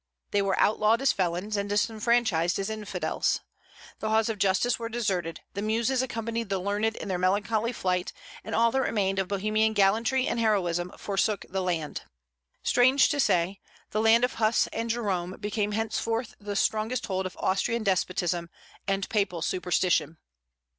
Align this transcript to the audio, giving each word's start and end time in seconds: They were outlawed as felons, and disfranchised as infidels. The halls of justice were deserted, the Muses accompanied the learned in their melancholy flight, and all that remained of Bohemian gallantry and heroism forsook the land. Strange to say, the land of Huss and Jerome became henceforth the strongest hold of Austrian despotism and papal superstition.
They 0.31 0.41
were 0.41 0.57
outlawed 0.59 0.99
as 1.03 1.11
felons, 1.13 1.55
and 1.55 1.69
disfranchised 1.69 2.57
as 2.57 2.71
infidels. 2.71 3.41
The 3.99 4.09
halls 4.09 4.29
of 4.29 4.39
justice 4.39 4.79
were 4.79 4.89
deserted, 4.89 5.41
the 5.53 5.61
Muses 5.61 6.01
accompanied 6.01 6.49
the 6.49 6.57
learned 6.57 6.95
in 6.95 7.07
their 7.07 7.19
melancholy 7.19 7.71
flight, 7.71 8.11
and 8.43 8.55
all 8.55 8.71
that 8.71 8.81
remained 8.81 9.19
of 9.19 9.27
Bohemian 9.27 9.73
gallantry 9.73 10.27
and 10.27 10.39
heroism 10.39 10.91
forsook 10.97 11.45
the 11.49 11.61
land. 11.61 12.01
Strange 12.63 13.09
to 13.09 13.19
say, 13.19 13.59
the 13.91 14.01
land 14.01 14.23
of 14.23 14.33
Huss 14.41 14.65
and 14.73 14.89
Jerome 14.89 15.37
became 15.39 15.73
henceforth 15.73 16.33
the 16.39 16.55
strongest 16.55 17.05
hold 17.05 17.27
of 17.27 17.37
Austrian 17.37 17.83
despotism 17.83 18.49
and 18.87 19.07
papal 19.07 19.43
superstition. 19.43 20.17